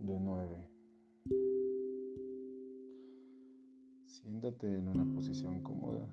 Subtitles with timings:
[0.00, 0.68] de 9.
[4.06, 6.08] Siéntate en una posición cómoda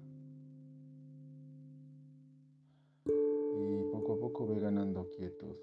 [3.05, 5.55] y poco a poco ve ganando quietud.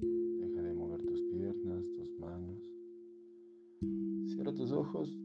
[0.00, 2.58] Deja de mover tus piernas, tus manos.
[4.26, 5.16] Cierra tus ojos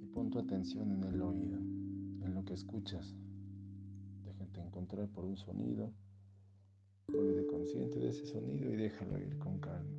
[0.00, 3.16] y pon tu atención en el oído, en lo que escuchas.
[4.24, 5.92] Déjate encontrar por un sonido.
[7.08, 9.89] Vuelve consciente de ese sonido y déjalo ir con calma.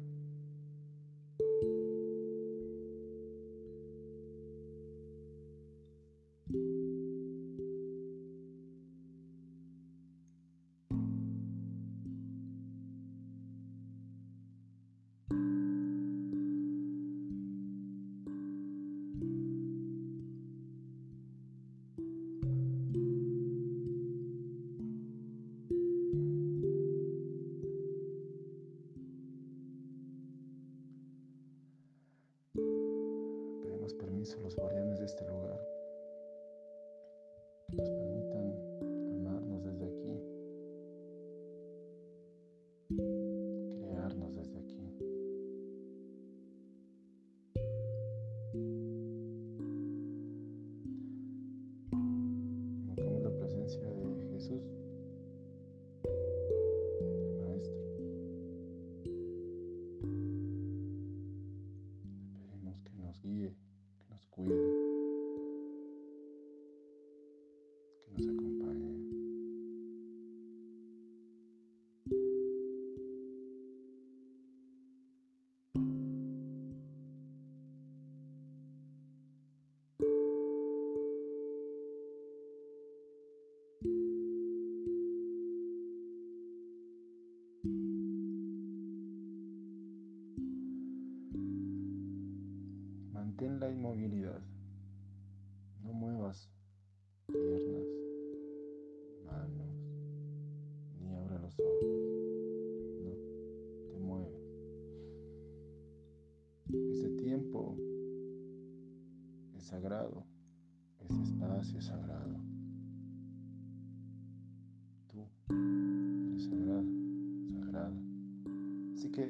[119.11, 119.29] Que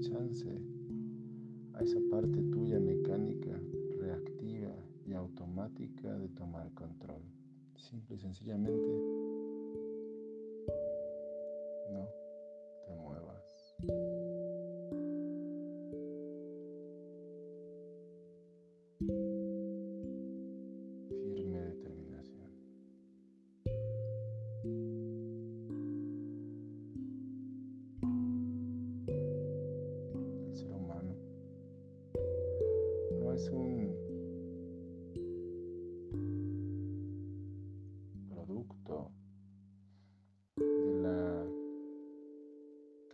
[0.00, 0.46] chance
[1.74, 3.60] a esa parte tuya mecánica,
[3.98, 4.74] reactiva
[5.06, 7.22] y automática de tomar control.
[7.76, 9.31] Simple y sencillamente,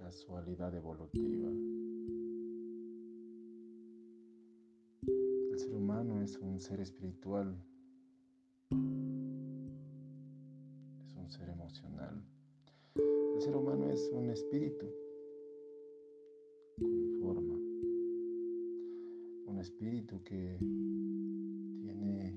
[0.09, 1.51] casualidad evolutiva.
[5.53, 7.55] El ser humano es un ser espiritual,
[11.05, 12.25] es un ser emocional.
[13.35, 14.87] El ser humano es un espíritu
[17.21, 17.35] con
[19.45, 20.57] forma espíritu que
[21.83, 22.35] tiene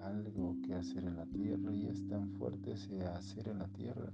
[0.00, 4.10] algo que hacer en la tierra y es tan fuerte ese hacer en la tierra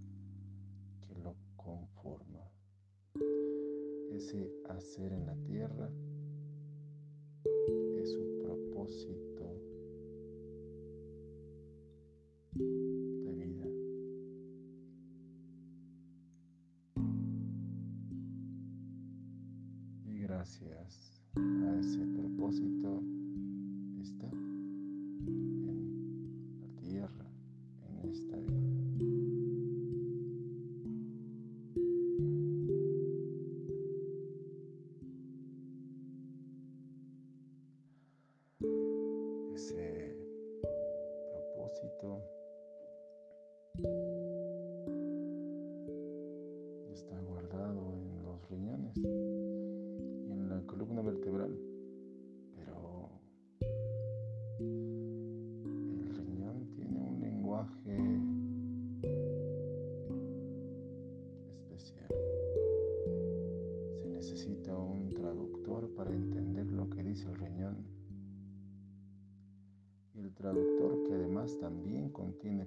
[4.19, 5.89] Ese hacer en la tierra
[8.03, 9.45] es su propósito
[12.53, 13.69] de vida.
[20.05, 23.01] Y gracias a ese propósito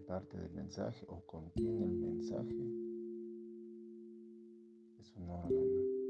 [0.02, 2.56] parte del mensaje o contiene el mensaje
[5.00, 6.01] es un órgano.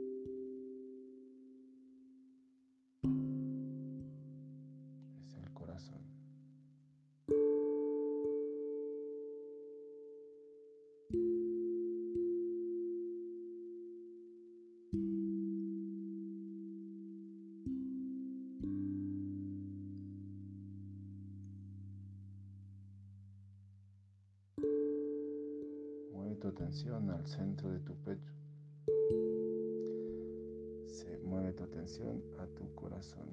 [26.72, 28.32] Tu atención al centro de tu pecho.
[30.88, 33.28] Se mueve tu atención a tu corazón.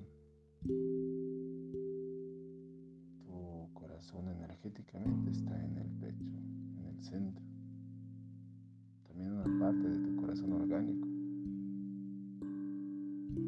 [3.21, 6.35] Tu corazón energéticamente está en el pecho,
[6.79, 7.45] en el centro.
[9.07, 11.07] También una parte de tu corazón orgánico.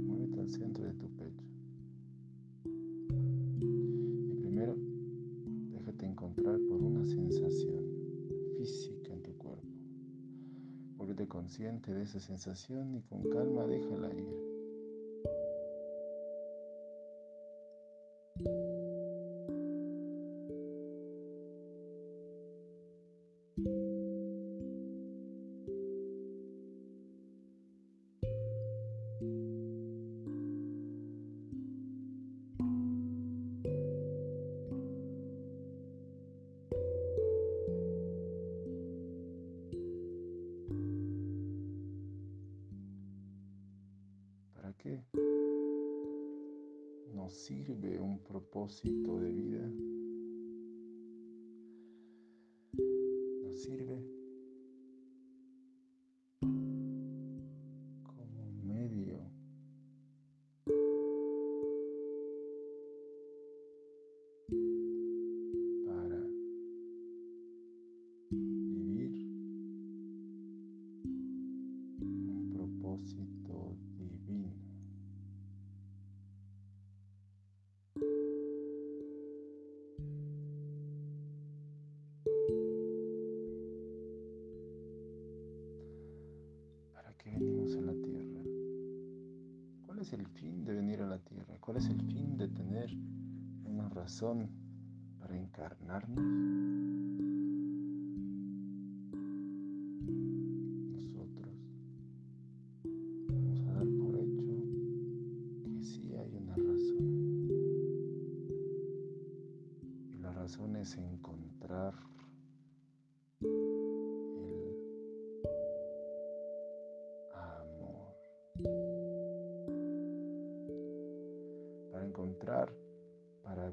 [0.07, 1.50] Muévete al centro de tu pecho.
[11.31, 14.50] Consciente de esa sensación y con calma déjala ir.
[48.01, 50.00] Un propósito de vida.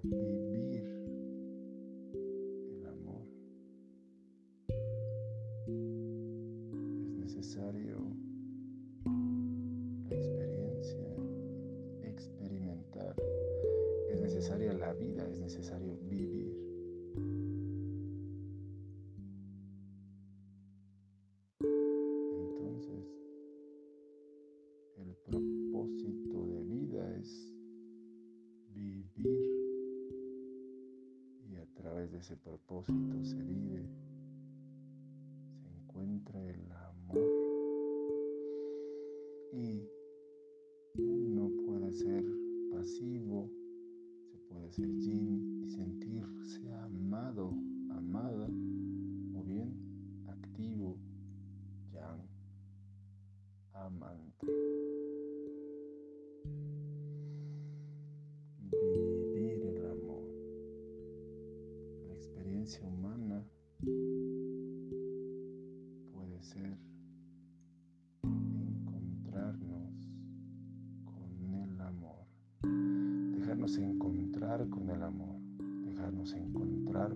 [0.03, 0.83] Vivir
[2.69, 3.25] el amor.
[7.01, 7.97] Es necesario
[10.09, 11.15] la experiencia,
[12.03, 13.15] experimentar.
[14.09, 16.55] Es necesaria la vida, es necesario vivir.
[22.35, 23.05] Entonces,
[24.97, 27.53] el propósito de vida es
[28.73, 29.46] vivir
[32.18, 33.88] ese propósito se vive,
[35.62, 37.18] se encuentra el amor.
[39.54, 39.88] Y
[40.97, 42.24] uno puede ser
[42.71, 43.50] pasivo,
[44.31, 46.06] se puede ser yin y sentirse
[76.18, 77.16] dejarnos encontrar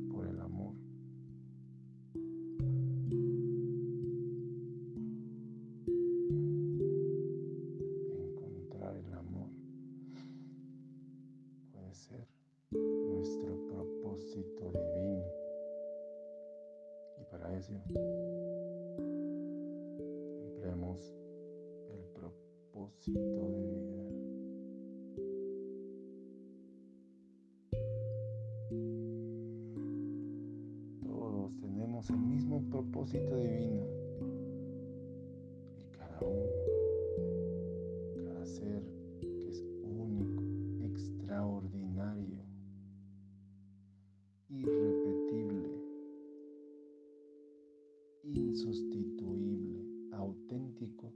[48.91, 51.13] insustituible, auténtico.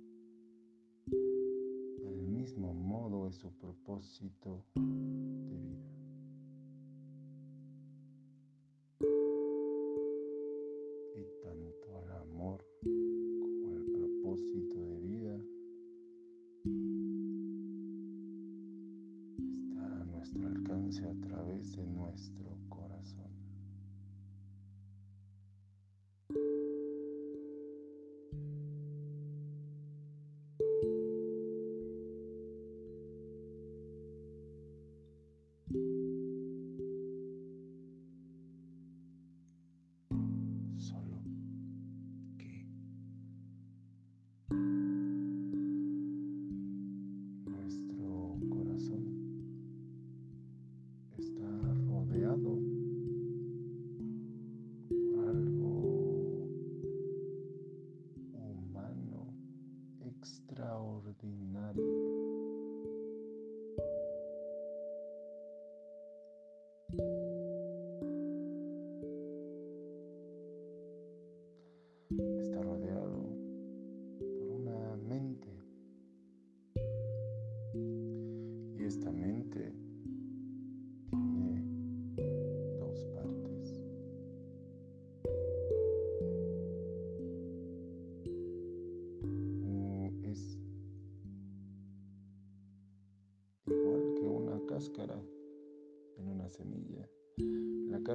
[1.07, 5.94] Del mismo modo es su propósito de vida.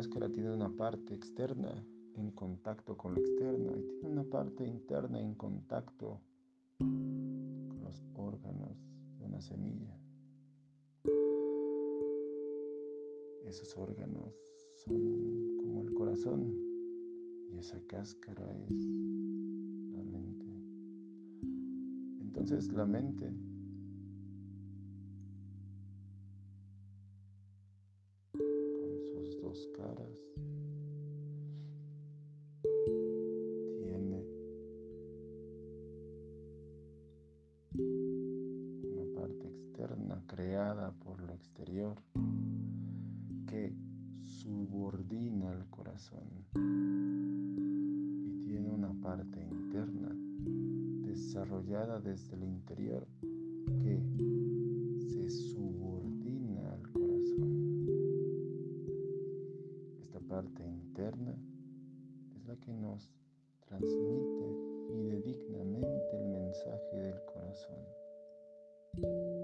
[0.01, 5.21] Cáscara tiene una parte externa en contacto con lo externo y tiene una parte interna
[5.21, 6.23] en contacto
[6.79, 8.79] con los órganos
[9.19, 9.95] de una semilla.
[13.45, 14.33] Esos órganos
[14.87, 16.57] son como el corazón
[17.53, 18.89] y esa cáscara es
[19.93, 20.47] la mente.
[22.23, 23.35] Entonces la mente
[41.41, 41.97] exterior
[43.47, 43.73] que
[44.25, 46.29] subordina el corazón
[48.27, 50.15] y tiene una parte interna
[51.07, 53.07] desarrollada desde el interior
[53.83, 54.03] que
[54.99, 57.87] se subordina al corazón.
[60.03, 61.35] Esta parte interna
[62.37, 63.11] es la que nos
[63.67, 64.57] transmite
[64.89, 69.40] fidedignamente el mensaje del corazón.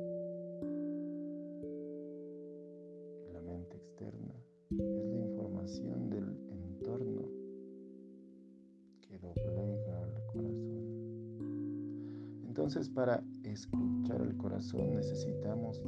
[12.67, 15.81] Entonces para escuchar el corazón necesitamos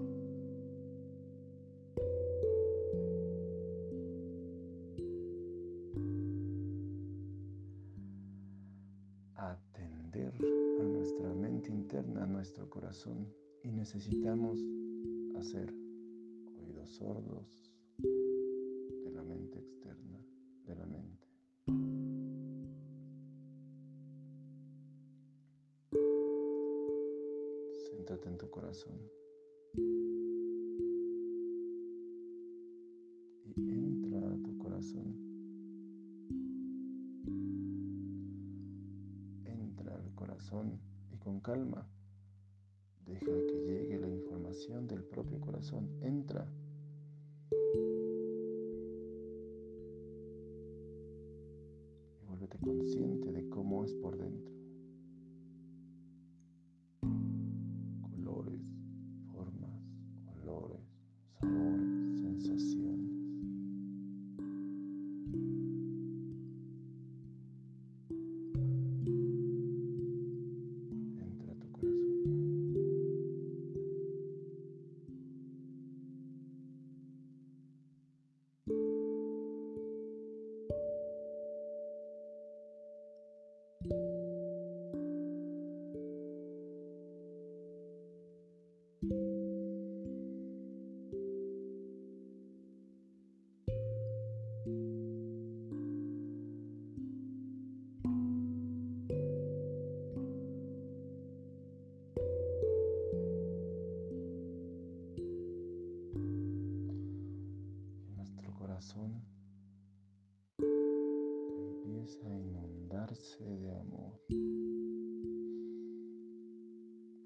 [9.35, 10.33] atender
[10.81, 13.27] a nuestra mente interna, a nuestro corazón
[13.65, 14.61] y necesitamos
[15.37, 15.75] hacer
[16.63, 20.21] oídos sordos de la mente externa,
[20.65, 21.27] de la mente.
[28.61, 28.99] Corazón.
[33.45, 35.17] Y entra a tu corazón.
[39.45, 40.81] Entra al corazón
[41.13, 41.87] y con calma
[43.07, 45.89] deja que llegue la información del propio corazón.
[46.03, 46.51] Entra.
[52.61, 54.58] consciente de cómo es por dentro.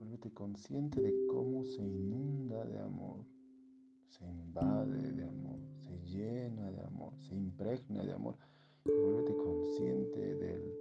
[0.03, 3.25] Vuélvete consciente de cómo se inunda de amor,
[4.09, 8.37] se invade de amor, se llena de amor, se impregna de amor.
[8.85, 10.72] Vuélvete consciente del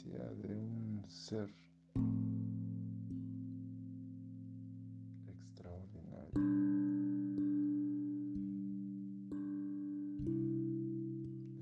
[0.00, 1.54] de un ser
[5.28, 6.32] extraordinario.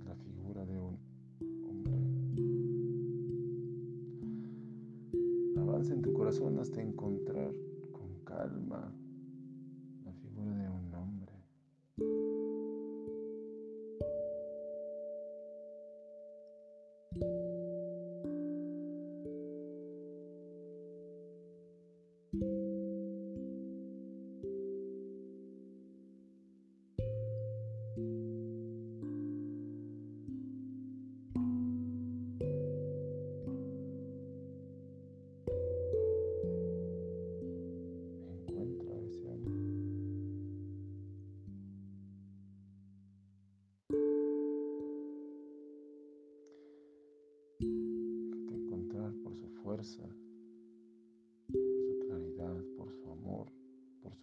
[0.07, 0.97] la figura de un
[1.67, 1.99] hombre.
[5.61, 7.53] Avanza en tu corazón hasta encontrar
[7.91, 8.95] con calma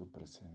[0.05, 0.45] por su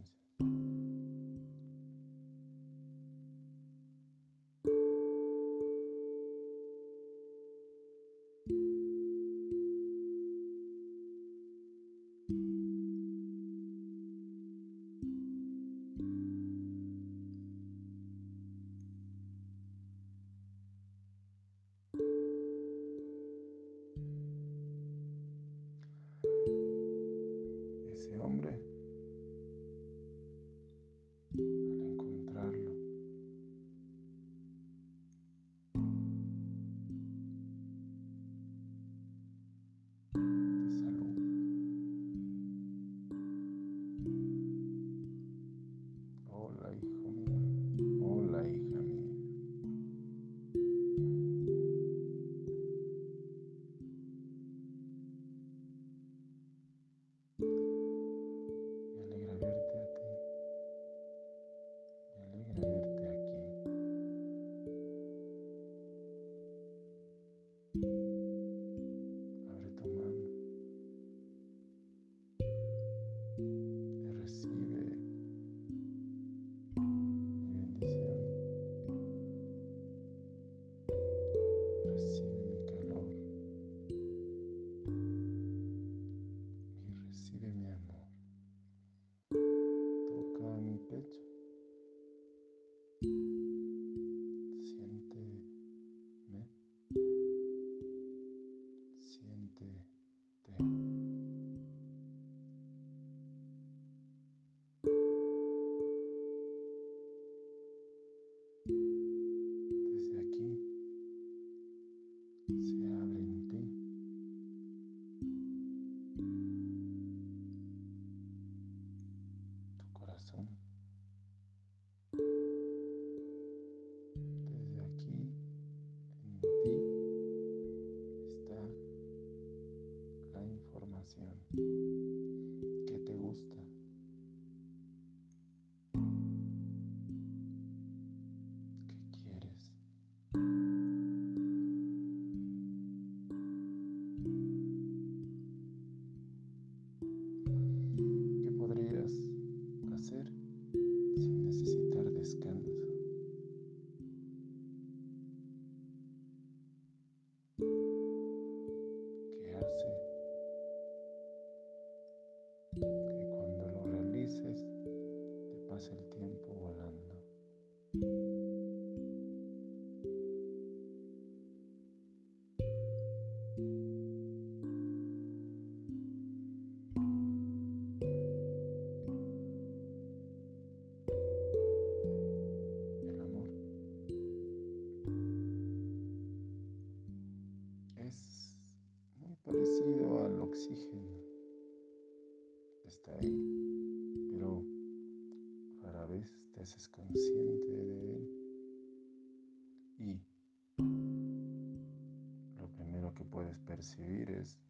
[203.32, 204.60] puedes percibir es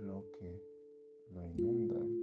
[0.00, 0.60] lo que
[1.32, 2.21] lo inunda.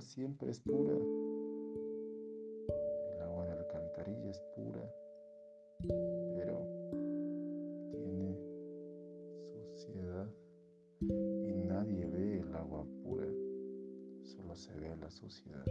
[0.00, 0.94] siempre es pura.
[3.14, 4.92] El agua de alcantarilla es pura,
[6.34, 6.66] pero
[7.92, 8.36] tiene
[9.52, 10.28] suciedad
[11.00, 13.26] y nadie ve el agua pura,
[14.22, 15.64] solo se ve la suciedad.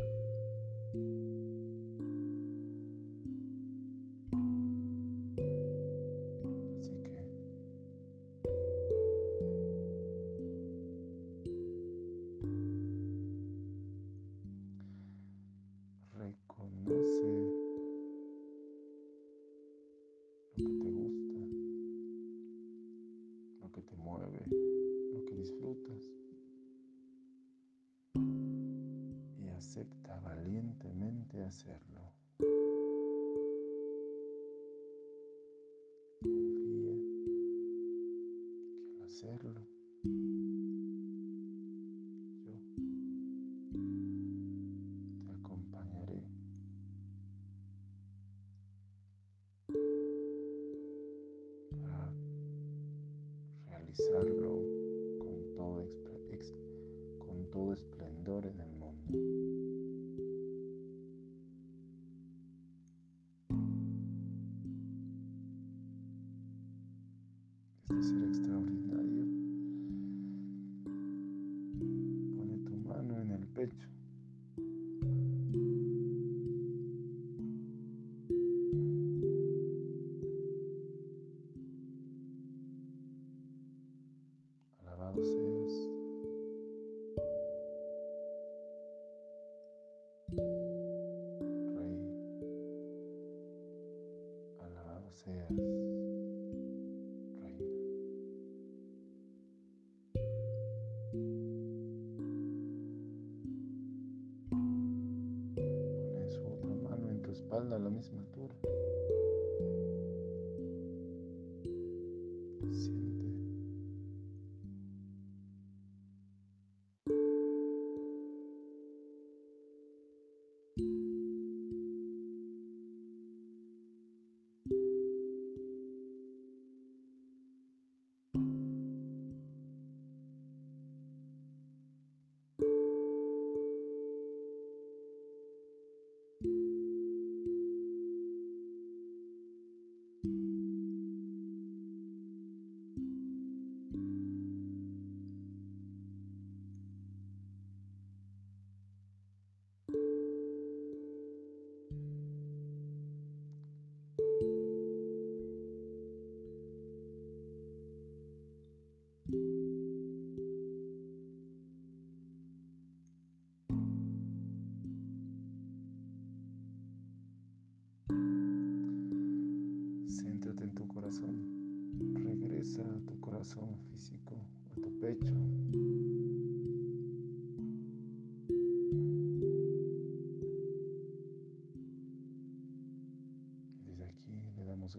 [29.60, 32.19] acepta valientemente hacerlo.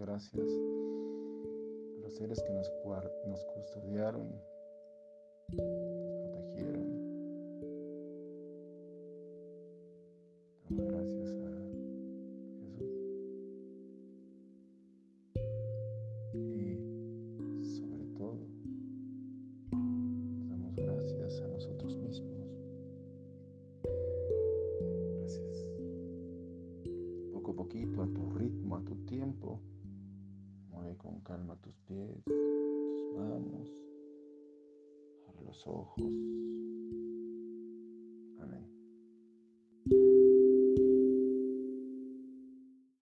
[0.01, 2.73] Gracias a los seres que nos,
[3.27, 4.43] nos custodiaron,